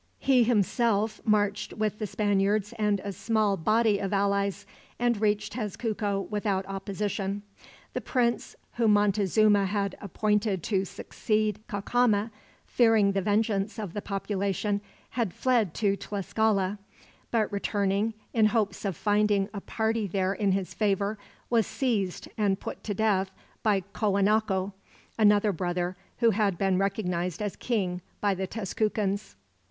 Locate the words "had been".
26.31-26.79